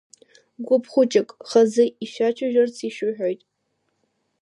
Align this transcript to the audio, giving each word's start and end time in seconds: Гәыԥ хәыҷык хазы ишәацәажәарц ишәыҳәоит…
Гәыԥ 0.65 0.85
хәыҷык 0.91 1.29
хазы 1.49 1.85
ишәацәажәарц 2.03 2.75
ишәыҳәоит… 2.87 3.41